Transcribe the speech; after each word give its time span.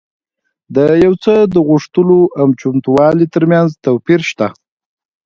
د 0.75 0.77
يو 1.05 1.13
څه 1.23 1.33
د 1.53 1.55
غوښتلو 1.67 2.19
او 2.41 2.47
چمتووالي 2.59 3.25
ترمنځ 3.33 3.69
توپير 3.85 4.21
شته. 4.29 4.47